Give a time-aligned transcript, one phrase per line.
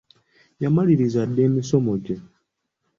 [0.63, 2.15] Yamaliriza dda emisomo gye.